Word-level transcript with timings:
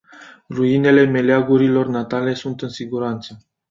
Ruinele 0.49 1.05
meleagurilor 1.07 1.87
natale 1.87 2.33
sunt 2.33 2.61
în 2.61 2.69
siguranță. 2.69 3.37